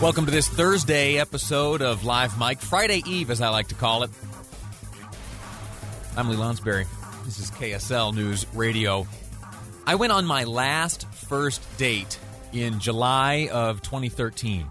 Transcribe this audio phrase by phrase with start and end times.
[0.00, 4.02] Welcome to this Thursday episode of Live Mic, Friday Eve, as I like to call
[4.02, 4.10] it.
[6.16, 6.86] I'm Lee Lonsberry.
[7.26, 9.06] This is KSL News Radio.
[9.86, 12.18] I went on my last first date
[12.54, 14.66] in July of 2013.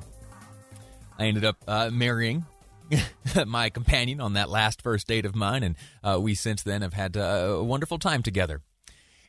[1.20, 2.48] I ended up uh, marrying
[3.46, 6.94] my companion on that last first date of mine, and uh, we since then have
[6.94, 7.20] had uh,
[7.60, 8.64] a wonderful time together.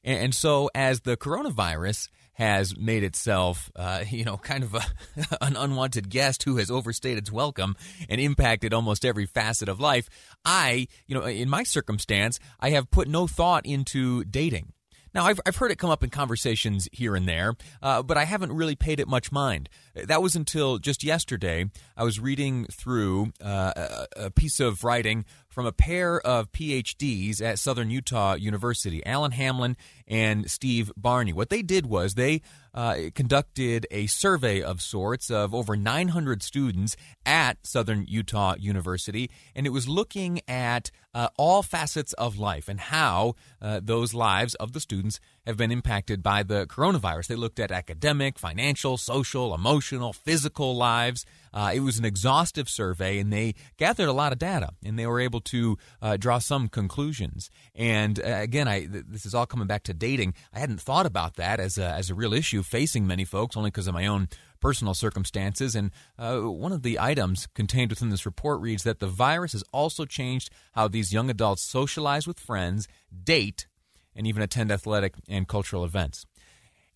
[0.03, 4.83] And, so, as the coronavirus has made itself, uh, you know, kind of a,
[5.41, 7.77] an unwanted guest who has overstayed its welcome
[8.09, 10.09] and impacted almost every facet of life.
[10.45, 14.73] I, you know, in my circumstance, I have put no thought into dating.
[15.15, 18.25] Now, I've, I've heard it come up in conversations here and there, uh, but I
[18.25, 19.69] haven't really paid it much mind.
[19.95, 21.67] That was until just yesterday.
[21.97, 27.43] I was reading through uh, a, a piece of writing from a pair of PhDs
[27.43, 31.33] at Southern Utah University, Alan Hamlin and Steve Barney.
[31.33, 36.97] What they did was they uh, conducted a survey of sorts of over 900 students
[37.27, 42.81] at Southern Utah University, and it was looking at uh, all facets of life and
[42.81, 47.27] how uh, those lives of the students have been impacted by the coronavirus.
[47.27, 51.25] They looked at academic, financial, social, emotional, physical lives.
[51.53, 55.07] Uh, it was an exhaustive survey, and they gathered a lot of data, and they
[55.07, 57.51] were able to uh, draw some conclusions.
[57.75, 60.35] And uh, again, I th- this is all coming back to dating.
[60.53, 63.71] I hadn't thought about that as a, as a real issue facing many folks, only
[63.71, 64.29] because of my own
[64.61, 65.75] personal circumstances.
[65.75, 69.65] And uh, one of the items contained within this report reads that the virus has
[69.73, 72.87] also changed how these young adults socialize with friends,
[73.25, 73.67] date,
[74.15, 76.27] and even attend athletic and cultural events.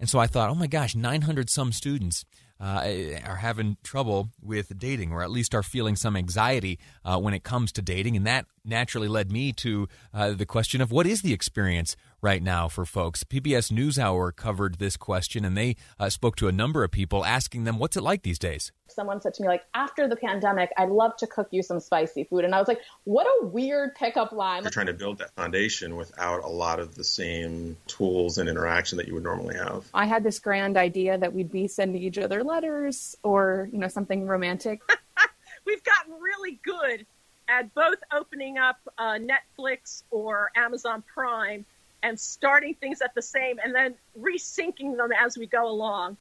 [0.00, 2.24] And so I thought, oh my gosh, 900 some students
[2.60, 2.84] uh,
[3.26, 7.42] are having trouble with dating, or at least are feeling some anxiety uh, when it
[7.42, 8.16] comes to dating.
[8.16, 12.42] And that naturally led me to uh, the question of what is the experience right
[12.42, 13.22] now for folks?
[13.22, 17.64] PBS NewsHour covered this question, and they uh, spoke to a number of people asking
[17.64, 18.72] them, what's it like these days?
[18.88, 22.24] Someone said to me, like, after the pandemic, I'd love to cook you some spicy
[22.24, 22.44] food.
[22.44, 24.62] And I was like, what a weird pickup line.
[24.62, 28.96] You're trying to build that foundation without a lot of the same tools and interaction
[28.98, 29.84] that you would normally have.
[29.92, 33.88] I had this grand idea that we'd be sending each other letters or, you know,
[33.88, 34.80] something romantic.
[35.66, 37.06] We've gotten really good
[37.48, 41.66] at both opening up uh, Netflix or Amazon Prime
[42.04, 46.18] and starting things at the same and then resyncing them as we go along.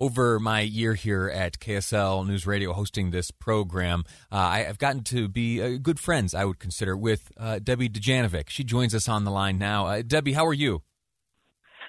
[0.00, 5.02] Over my year here at KSL News Radio hosting this program, uh, I have gotten
[5.04, 8.48] to be uh, good friends, I would consider, with uh, Debbie Dujanovic.
[8.48, 9.86] She joins us on the line now.
[9.86, 10.82] Uh, Debbie, how are you?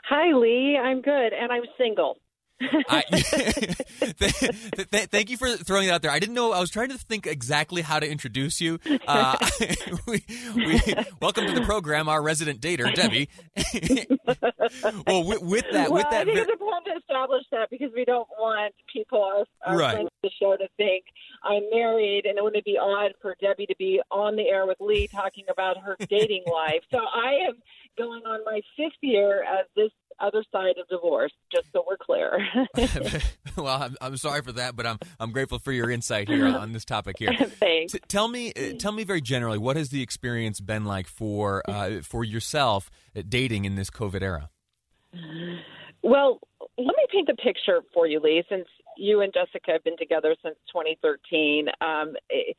[0.06, 0.76] Hi, Lee.
[0.76, 2.18] I'm good, and I'm single.
[2.62, 6.12] I, th- th- thank you for throwing it out there.
[6.12, 6.52] I didn't know.
[6.52, 8.80] I was trying to think exactly how to introduce you.
[9.08, 9.38] Uh,
[10.08, 10.24] we,
[10.56, 10.82] we,
[11.22, 13.30] welcome to the program, our resident dater, Debbie.
[15.08, 17.92] well, with, with that, well, with that, I think it's important to establish that because
[17.96, 19.92] we don't want people, our, our Right.
[19.94, 21.06] friends of the show, to think
[21.44, 24.78] I'm married, and it wouldn't be odd for Debbie to be on the air with
[24.82, 26.82] Lee talking about her dating life.
[26.92, 27.56] So I am
[27.98, 29.92] going on my fifth year as this
[30.22, 32.40] other side of divorce, just so we're clear.
[33.58, 36.74] well, I'm, I'm sorry for that, but I'm I'm grateful for your insight here on
[36.74, 37.34] this topic here.
[37.60, 37.94] Thanks.
[37.94, 41.64] T- tell me, uh, tell me very generally, what has the experience been like for
[41.70, 44.50] uh, for yourself uh, dating in this COVID era?
[46.04, 46.40] Well,
[46.78, 50.36] let me paint the picture for you, Lee, since you and Jessica have been together
[50.44, 51.68] since 2013.
[51.82, 52.54] Um, eh,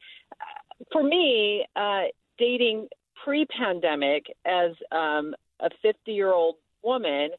[0.91, 2.05] for me, uh,
[2.39, 2.89] dating
[3.23, 7.31] pre pandemic as um, a 50 year old woman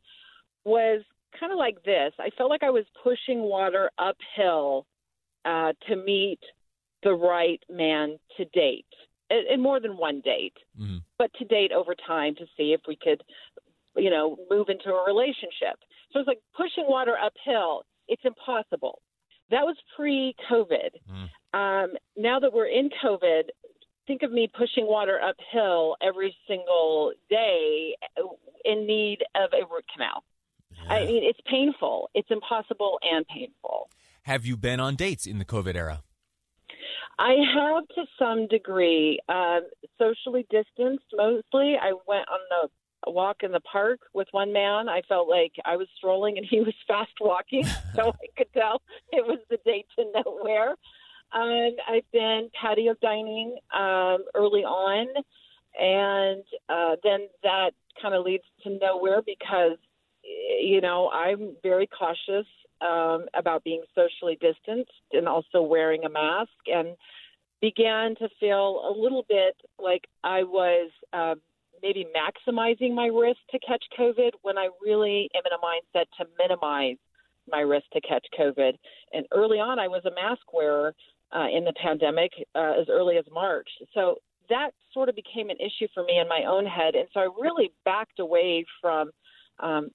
[0.66, 1.02] was
[1.40, 2.14] kind of like this.
[2.20, 4.86] I felt like I was pushing water uphill
[5.46, 6.40] uh, to meet
[7.04, 8.86] the right man to date,
[9.30, 11.02] and and more than one date, Mhm.
[11.18, 13.24] but to date over time to see if we could
[13.98, 15.78] you know, move into a relationship.
[16.12, 17.84] So it's like pushing water uphill.
[18.08, 19.02] It's impossible.
[19.50, 20.92] That was pre COVID.
[21.54, 23.50] Um, now that we're in COVID,
[24.08, 27.98] think of me pushing water uphill every single day
[28.66, 30.24] in need of a root canal.
[30.90, 32.10] I mean, it's painful.
[32.14, 33.90] It's impossible and painful.
[34.24, 36.04] Have you been on dates in the COVID era?
[37.20, 39.62] I have to some degree, um,
[40.00, 41.76] socially distanced mostly.
[41.80, 42.70] I went on the
[43.06, 44.88] a walk in the park with one man.
[44.88, 47.66] I felt like I was strolling and he was fast walking,
[47.96, 48.82] so I could tell
[49.12, 50.76] it was the date to nowhere.
[51.34, 55.08] Um, I've been patio dining um, early on,
[55.80, 57.72] and uh, then that
[58.02, 59.78] kind of leads to nowhere because,
[60.24, 62.48] you know, I'm very cautious
[62.82, 66.96] um, about being socially distanced and also wearing a mask, and
[67.62, 70.92] began to feel a little bit like I was.
[71.14, 71.36] Uh,
[71.84, 76.28] maybe maximizing my risk to catch COVID when I really am in a mindset to
[76.38, 76.98] minimize
[77.52, 78.74] my risk to catch COVID.
[79.14, 80.94] And early on, I was a mask wearer
[81.36, 83.68] uh, in the pandemic uh, as early as March.
[83.94, 84.18] So
[84.52, 86.96] that sort of became an issue for me in my own head.
[86.96, 89.12] And so I really backed away from
[89.60, 89.90] um,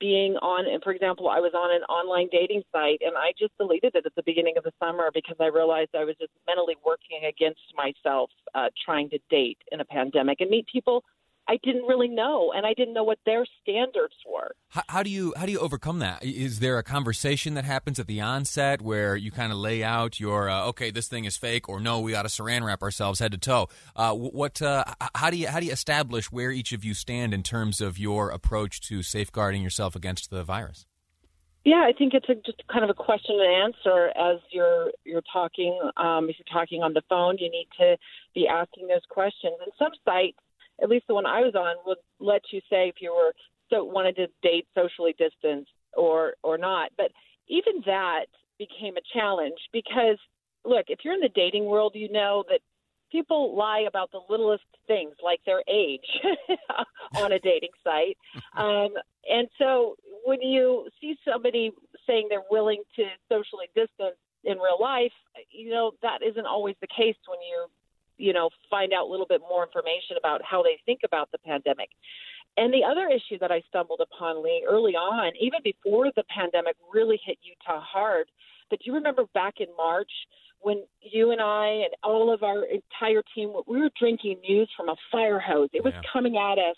[0.00, 3.56] being on, and for example, I was on an online dating site and I just
[3.56, 6.76] deleted it at the beginning of the summer because I realized I was just mentally
[6.84, 11.04] working against myself uh, trying to date in a pandemic and meet people
[11.52, 14.52] I didn't really know, and I didn't know what their standards were.
[14.68, 16.24] How, how, do you how do you overcome that?
[16.24, 20.18] Is there a conversation that happens at the onset where you kind of lay out
[20.18, 23.18] your uh, okay, this thing is fake, or no, we got to saran wrap ourselves
[23.18, 23.68] head to toe?
[23.94, 24.84] Uh, what uh,
[25.14, 27.98] how do you how do you establish where each of you stand in terms of
[27.98, 30.86] your approach to safeguarding yourself against the virus?
[31.66, 35.22] Yeah, I think it's a, just kind of a question and answer as you're you're
[35.30, 35.78] talking.
[35.98, 37.98] Um, if you're talking on the phone, you need to
[38.34, 39.52] be asking those questions.
[39.62, 40.38] And some sites
[40.82, 43.32] at least the one I was on would let you say if you were
[43.70, 46.90] so wanted to date socially distanced or or not.
[46.96, 47.10] But
[47.48, 48.26] even that
[48.58, 50.18] became a challenge because
[50.64, 52.60] look, if you're in the dating world, you know that
[53.10, 56.06] people lie about the littlest things like their age
[57.16, 58.16] on a dating site.
[58.54, 58.90] Um,
[59.28, 61.70] and so when you see somebody
[62.06, 65.12] saying they're willing to socially distance in real life,
[65.50, 67.66] you know, that isn't always the case when you
[68.18, 71.38] you know, find out a little bit more information about how they think about the
[71.38, 71.88] pandemic.
[72.56, 76.76] And the other issue that I stumbled upon, Lee, early on, even before the pandemic
[76.92, 78.26] really hit Utah hard,
[78.68, 80.10] but do you remember back in March
[80.62, 84.88] when you and I and all of our entire team, we were drinking news from
[84.88, 85.68] a fire hose.
[85.72, 86.08] It was yeah.
[86.12, 86.76] coming at us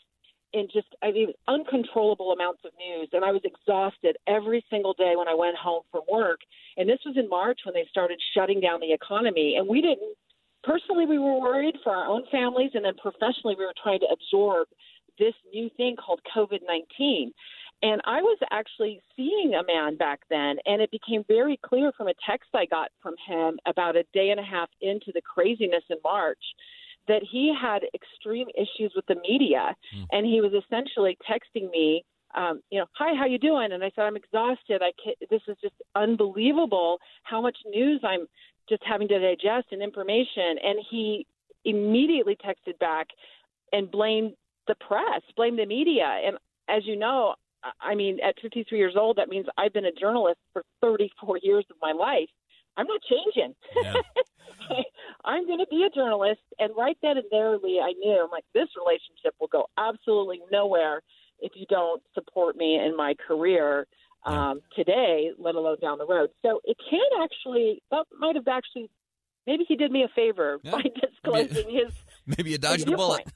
[0.54, 3.10] in just, I mean, uncontrollable amounts of news.
[3.12, 6.40] And I was exhausted every single day when I went home from work.
[6.76, 9.56] And this was in March when they started shutting down the economy.
[9.58, 10.16] And we didn't
[10.64, 14.08] personally, we were worried for our own families, and then professionally, we were trying to
[14.12, 14.68] absorb
[15.18, 17.32] this new thing called COVID 19.
[17.82, 22.08] And I was actually seeing a man back then, and it became very clear from
[22.08, 25.84] a text I got from him about a day and a half into the craziness
[25.90, 26.38] in March
[27.08, 30.06] that he had extreme issues with the media, mm.
[30.12, 32.04] and he was essentially texting me.
[32.34, 33.70] Um, you know, hi, how you doing?
[33.70, 34.82] And I said, I'm exhausted.
[34.82, 38.26] I can't, this is just unbelievable how much news I'm
[38.68, 40.58] just having to digest and information.
[40.62, 41.26] And he
[41.64, 43.08] immediately texted back
[43.72, 44.34] and blamed
[44.66, 46.04] the press, blamed the media.
[46.04, 46.36] And
[46.68, 47.34] as you know,
[47.80, 51.64] I mean, at 53 years old, that means I've been a journalist for 34 years
[51.70, 52.28] of my life.
[52.76, 53.54] I'm not changing.
[53.82, 53.94] Yeah.
[55.24, 56.40] I'm going to be a journalist.
[56.58, 60.40] And right then and there, Lee, I knew I'm like, this relationship will go absolutely
[60.50, 61.00] nowhere
[61.40, 63.86] if you don't support me in my career
[64.24, 66.30] um, today, let alone down the road.
[66.42, 68.90] So it can actually, that might have actually,
[69.46, 70.72] maybe he did me a favor yeah.
[70.72, 71.94] by disclosing maybe, his.
[72.26, 73.26] Maybe you dodged a bullet.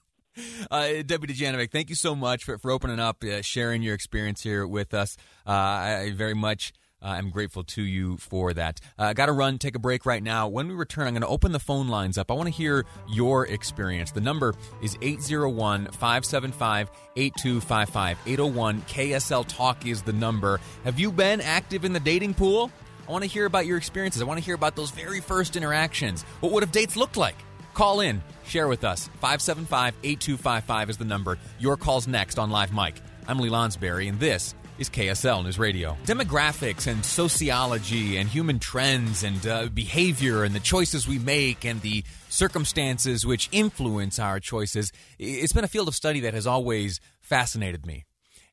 [0.70, 4.40] Uh, Debbie Dujanovic, thank you so much for, for opening up, uh, sharing your experience
[4.40, 5.16] here with us.
[5.44, 6.72] Uh, I very much
[7.02, 8.80] uh, I'm grateful to you for that.
[8.98, 10.48] Uh, I got to run, take a break right now.
[10.48, 12.30] When we return, I'm going to open the phone lines up.
[12.30, 14.10] I want to hear your experience.
[14.10, 18.18] The number is 801 575 8255.
[18.26, 20.60] 801 KSL Talk is the number.
[20.84, 22.70] Have you been active in the dating pool?
[23.08, 24.20] I want to hear about your experiences.
[24.20, 26.24] I want to hear about those very first interactions.
[26.40, 27.36] What would have dates looked like?
[27.74, 29.06] Call in, share with us.
[29.20, 31.38] 575 8255 is the number.
[31.60, 32.96] Your call's next on Live Mic.
[33.28, 35.96] I'm Lee Lonsberry, and this is KSL News Radio.
[36.04, 41.80] Demographics and sociology and human trends and uh, behavior and the choices we make and
[41.82, 47.00] the circumstances which influence our choices, it's been a field of study that has always
[47.20, 48.04] fascinated me.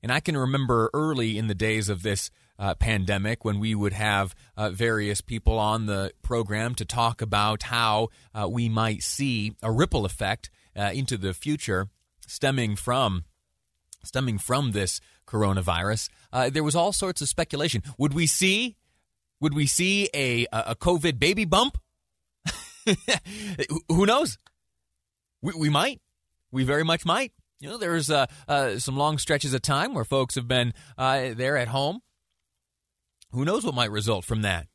[0.01, 3.93] And I can remember early in the days of this uh, pandemic when we would
[3.93, 9.55] have uh, various people on the program to talk about how uh, we might see
[9.61, 11.89] a ripple effect uh, into the future
[12.25, 13.25] stemming from
[14.05, 16.09] stemming from this coronavirus.
[16.31, 17.83] Uh, there was all sorts of speculation.
[17.97, 18.77] Would we see?
[19.41, 21.77] Would we see a a COVID baby bump?
[23.89, 24.37] Who knows?
[25.41, 26.01] We, we might.
[26.51, 27.31] We very much might.
[27.59, 31.29] You know, there's uh, uh, some long stretches of time where folks have been uh,
[31.35, 32.01] there at home.
[33.31, 34.67] Who knows what might result from that?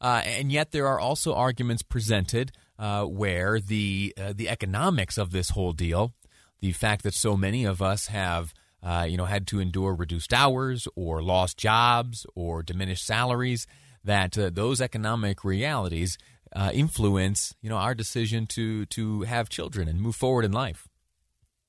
[0.00, 5.50] Uh, and yet, there are also arguments presented uh, where the the economics of this
[5.50, 6.12] whole deal,
[6.60, 10.32] the fact that so many of us have uh, you know, had to endure reduced
[10.32, 13.66] hours or lost jobs or diminished salaries,
[14.04, 16.18] that uh, those economic realities
[16.54, 20.88] uh, influence you know our decision to to have children and move forward in life.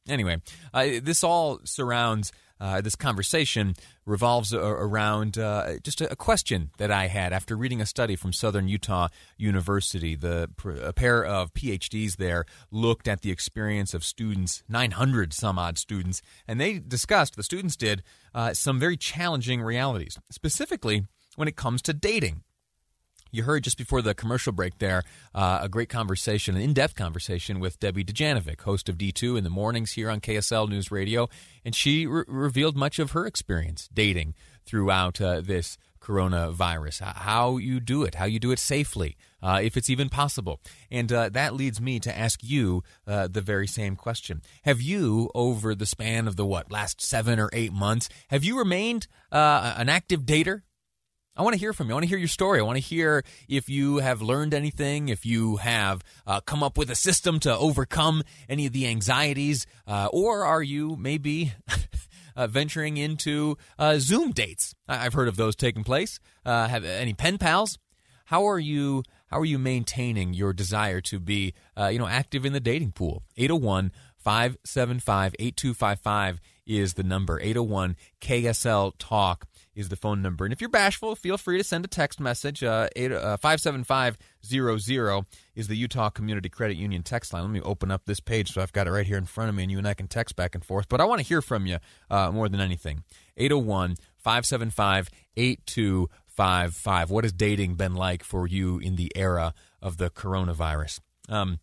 [0.08, 0.38] Anyway,
[0.74, 2.32] uh, this all surrounds
[2.64, 3.74] uh, this conversation
[4.06, 8.70] revolves around uh, just a, question that I had after reading a study from Southern
[8.70, 10.16] Utah University.
[10.16, 10.50] The
[10.82, 16.22] a pair of PhDs there looked at the experience of students, 900 some odd students,
[16.48, 18.02] and they discussed the students did
[18.34, 21.06] uh, some very challenging realities, specifically
[21.36, 22.44] when it comes to dating.
[23.34, 25.02] You heard just before the commercial break there
[25.34, 29.44] uh, a great conversation, an in depth conversation with Debbie Dujanovic, host of D2 in
[29.44, 31.28] the mornings here on KSL News Radio.
[31.66, 34.36] And she re- revealed much of her experience dating
[34.68, 39.78] throughout uh, this coronavirus, how you do it, how you do it safely, uh, if
[39.78, 40.60] it's even possible.
[40.92, 44.44] And uh, that leads me to ask you uh, the very same question.
[44.62, 48.60] Have you, over the span of the what, last seven or eight months, have you
[48.60, 50.62] remained uh, an active dater?
[51.36, 51.94] I want to hear from you.
[51.94, 52.60] I want to hear your story.
[52.60, 56.78] I want to hear if you have learned anything, if you have uh, come up
[56.78, 61.54] with a system to overcome any of the anxieties, uh, or are you maybe
[62.36, 64.76] uh, venturing into uh, Zoom dates?
[64.88, 66.20] I've heard of those taking place.
[66.46, 67.80] Uh, have any pen pals?
[68.26, 69.02] How are you?
[69.28, 72.92] How are you maintaining your desire to be, uh, you know, active in the dating
[72.92, 73.24] pool?
[73.38, 77.40] 801 575 8255 is the number.
[77.40, 80.46] 801 KSL Talk is the phone number.
[80.46, 82.64] And if you're bashful, feel free to send a text message.
[82.64, 85.26] Uh, uh, 57500
[85.56, 87.44] is the Utah Community Credit Union text line.
[87.44, 89.56] Let me open up this page so I've got it right here in front of
[89.56, 90.88] me and you and I can text back and forth.
[90.90, 91.78] But I want to hear from you
[92.10, 93.04] uh, more than anything.
[93.38, 97.10] 801 575 8255.
[97.10, 101.00] What has dating been like for you in the era of the coronavirus?
[101.30, 101.60] Um,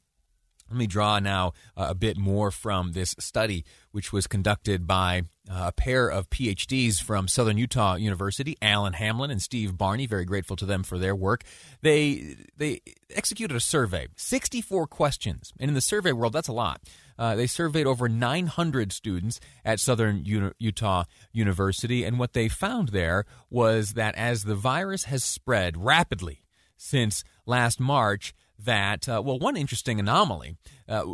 [0.71, 5.23] let me draw now uh, a bit more from this study, which was conducted by
[5.51, 10.07] uh, a pair of PhDs from Southern Utah University, Alan Hamlin and Steve Barney.
[10.07, 11.43] Very grateful to them for their work.
[11.83, 16.81] They they executed a survey, 64 questions, and in the survey world, that's a lot.
[17.19, 23.27] Uh, they surveyed over 900 students at Southern Utah University, and what they found there
[23.51, 26.45] was that as the virus has spread rapidly
[26.77, 28.33] since last March,
[28.65, 30.57] that, uh, well, one interesting anomaly
[30.89, 31.05] uh,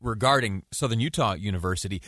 [0.00, 2.02] regarding Southern Utah University.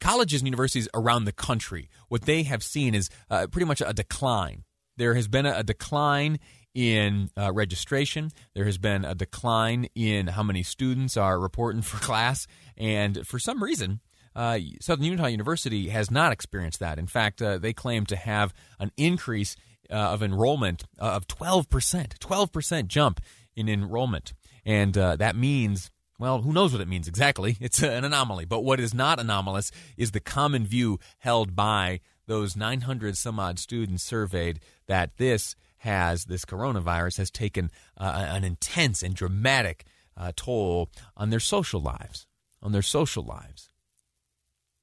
[0.00, 3.92] Colleges and universities around the country, what they have seen is uh, pretty much a
[3.92, 4.64] decline.
[4.96, 6.38] There has been a, a decline
[6.74, 8.30] in uh, registration.
[8.54, 12.46] There has been a decline in how many students are reporting for class.
[12.76, 14.00] And for some reason,
[14.36, 16.98] uh, Southern Utah University has not experienced that.
[16.98, 19.56] In fact, uh, they claim to have an increase
[19.90, 23.20] uh, of enrollment uh, of 12%, 12% jump
[23.58, 24.32] in enrollment.
[24.64, 27.56] And uh, that means, well, who knows what it means exactly?
[27.60, 28.44] It's an anomaly.
[28.44, 33.58] But what is not anomalous is the common view held by those 900 some odd
[33.58, 39.84] students surveyed that this has, this coronavirus has taken uh, an intense and dramatic
[40.16, 42.26] uh, toll on their social lives.
[42.62, 43.70] On their social lives.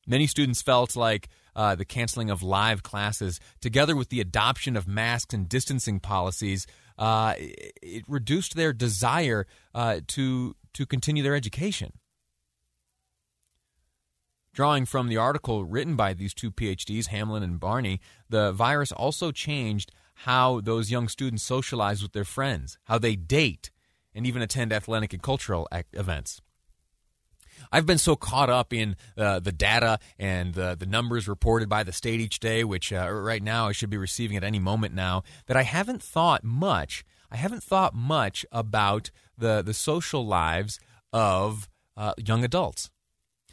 [0.08, 4.88] Many students felt like uh, the canceling of live classes, together with the adoption of
[4.88, 11.93] masks and distancing policies, uh, it reduced their desire uh, to to continue their education.
[14.53, 17.99] Drawing from the article written by these two PhDs, Hamlin and Barney,
[18.29, 23.69] the virus also changed how those young students socialize with their friends, how they date,
[24.13, 26.41] and even attend athletic and cultural events.
[27.71, 31.83] I've been so caught up in uh, the data and the, the numbers reported by
[31.83, 34.93] the state each day, which uh, right now I should be receiving at any moment
[34.93, 37.03] now, that I haven't thought much.
[37.31, 40.79] I haven't thought much about the the social lives
[41.12, 42.89] of uh, young adults.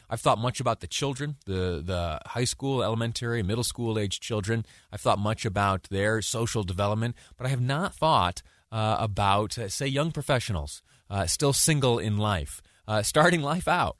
[0.08, 4.66] I've thought much about the children, the the high school, elementary, middle school age children.
[4.92, 9.68] I've thought much about their social development, but I have not thought uh, about, uh,
[9.68, 13.96] say, young professionals uh, still single in life, uh, starting life out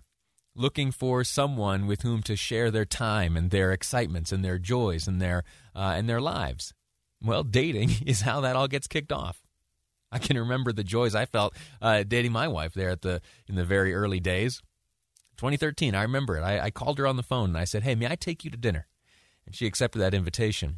[0.54, 5.06] looking for someone with whom to share their time and their excitements and their joys
[5.06, 6.74] and their uh, and their lives.
[7.22, 9.42] Well, dating is how that all gets kicked off.
[10.10, 13.54] I can remember the joys I felt uh, dating my wife there at the in
[13.54, 14.60] the very early days.
[15.38, 16.42] 2013, I remember it.
[16.42, 18.50] I, I called her on the phone and I said, "Hey, may I take you
[18.50, 18.86] to dinner?"
[19.46, 20.76] And she accepted that invitation.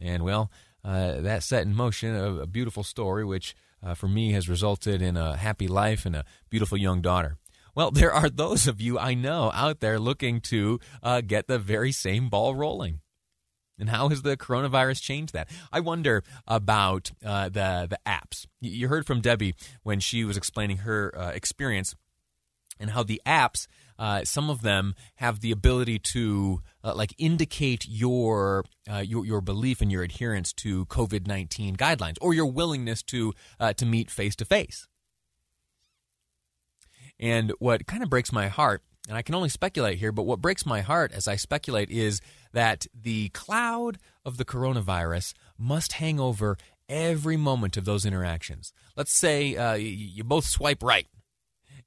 [0.00, 0.50] And well,
[0.84, 5.00] uh, that set in motion a, a beautiful story, which uh, for me has resulted
[5.00, 7.38] in a happy life and a beautiful young daughter.
[7.74, 11.58] Well, there are those of you I know out there looking to uh, get the
[11.58, 13.00] very same ball rolling.
[13.78, 15.48] And how has the coronavirus changed that?
[15.72, 18.46] I wonder about uh, the the apps.
[18.60, 21.96] You heard from Debbie when she was explaining her uh, experience
[22.78, 23.66] and how the apps,
[23.98, 29.40] uh, some of them have the ability to uh, like indicate your, uh, your your
[29.40, 34.08] belief and your adherence to COVID nineteen guidelines or your willingness to uh, to meet
[34.08, 34.86] face to face.
[37.18, 40.40] And what kind of breaks my heart, and I can only speculate here, but what
[40.40, 42.20] breaks my heart as I speculate is
[42.52, 46.56] that the cloud of the coronavirus must hang over
[46.88, 48.72] every moment of those interactions.
[48.96, 51.06] Let's say uh, you both swipe right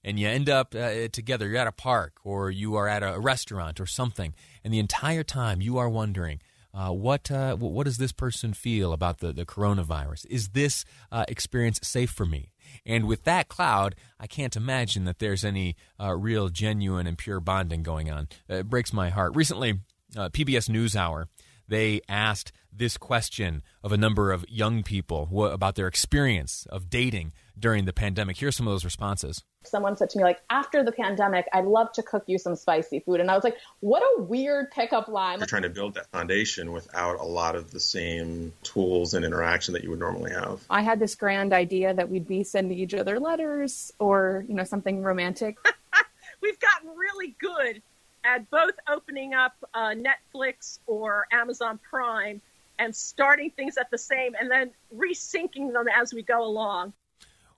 [0.04, 1.48] and you end up uh, together.
[1.48, 5.24] You're at a park or you are at a restaurant or something, and the entire
[5.24, 6.42] time you are wondering.
[6.78, 10.28] Uh, what uh, what does this person feel about the, the coronavirus?
[10.28, 12.52] Is this uh, experience safe for me?
[12.86, 17.40] And with that cloud, I can't imagine that there's any uh, real, genuine, and pure
[17.40, 18.28] bonding going on.
[18.48, 19.36] it breaks my heart.
[19.36, 19.80] Recently,
[20.16, 21.26] uh, PBS NewsHour
[21.68, 27.34] they asked this question of a number of young people about their experience of dating
[27.60, 28.38] during the pandemic.
[28.38, 29.44] Here's some of those responses.
[29.64, 33.00] Someone said to me, like, after the pandemic, I'd love to cook you some spicy
[33.00, 33.20] food.
[33.20, 35.40] And I was like, what a weird pickup line.
[35.40, 39.74] You're trying to build that foundation without a lot of the same tools and interaction
[39.74, 40.62] that you would normally have.
[40.70, 44.64] I had this grand idea that we'd be sending each other letters or, you know,
[44.64, 45.58] something romantic.
[46.42, 47.82] We've gotten really good
[48.24, 52.42] at both opening up uh, Netflix or Amazon Prime
[52.80, 56.94] and starting things at the same and then resyncing them as we go along.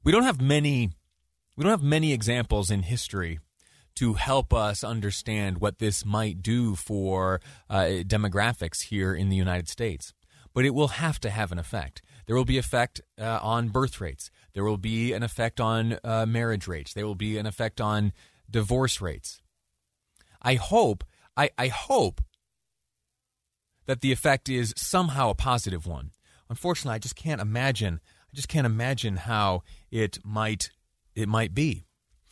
[0.04, 0.92] We don't have many
[1.56, 3.40] we don't have many examples in history
[3.96, 9.68] to help us understand what this might do for uh, demographics here in the United
[9.68, 10.14] States.
[10.54, 12.02] But it will have to have an effect.
[12.26, 14.32] There will be effect uh, on birth rates.
[14.54, 16.94] There will be an effect on uh, marriage rates.
[16.94, 18.14] There will be an effect on
[18.50, 19.42] divorce rates.
[20.42, 21.04] I hope,
[21.36, 22.22] I, I hope
[23.86, 26.12] that the effect is somehow a positive one.
[26.50, 28.00] Unfortunately, I just can't imagine.
[28.32, 30.70] I just can't imagine how it might
[31.16, 31.86] it might be.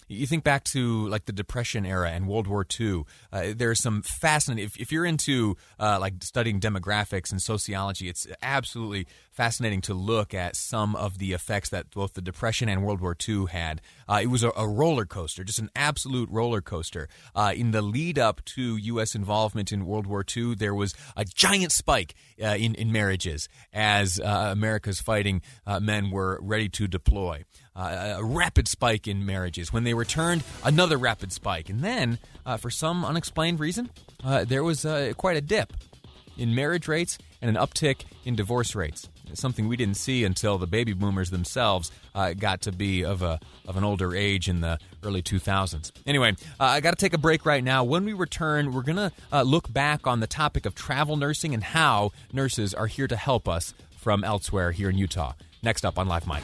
[0.10, 3.04] You think back to like the Depression era and World War II.
[3.32, 4.66] Uh, there's some fascinating.
[4.66, 10.34] If, if you're into uh, like studying demographics and sociology, it's absolutely fascinating to look
[10.34, 13.82] at some of the effects that both the Depression and World War II had.
[14.08, 17.10] Uh, it was a, a, roller coaster, just an absolute roller coaster.
[17.36, 19.14] Uh, in the lead up to U.S.
[19.14, 24.20] involvement in World War II, there was a giant spike uh, in in marriages as
[24.20, 25.42] uh, America's fighting
[25.82, 27.44] men were ready to deploy
[27.78, 29.72] uh, a rapid spike in marriages.
[29.72, 31.70] When they returned, another rapid spike.
[31.70, 33.90] And then, uh, for some unexplained reason,
[34.24, 35.74] uh, there was uh, quite a dip
[36.38, 39.08] in marriage rates and an uptick in divorce rates.
[39.34, 43.40] Something we didn't see until the baby boomers themselves uh, got to be of a
[43.68, 45.92] of an older age in the early 2000s.
[46.06, 47.84] Anyway, I got to take a break right now.
[47.84, 51.62] When we return, we're going to look back on the topic of travel nursing and
[51.62, 55.34] how nurses are here to help us from elsewhere here in Utah.
[55.62, 56.44] Next up on Live Mic.